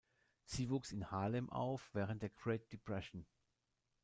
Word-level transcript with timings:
Sie 0.45 0.71
wuchs 0.71 0.91
in 0.93 1.11
Harlem 1.11 1.51
auf 1.51 1.93
während 1.93 2.23
der 2.23 2.29
Great 2.31 2.73
Depression. 2.73 3.27